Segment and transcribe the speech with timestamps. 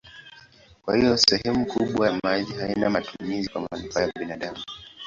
[0.85, 4.59] Kwa hiyo sehemu kubwa ya maji haina matumizi kwa manufaa ya binadamu.